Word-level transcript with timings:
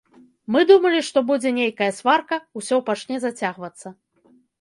Мы 0.53 0.61
думалі, 0.69 1.01
што 1.09 1.21
будзе 1.31 1.51
нейкая 1.57 1.89
сварка, 1.97 2.39
усё 2.61 2.79
пачне 2.87 3.21
зацягвацца. 3.27 3.93